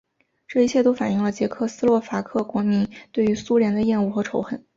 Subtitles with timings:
[0.47, 4.65] 这一切都反映了捷克斯洛伐克国民对于苏联的厌恶和仇恨。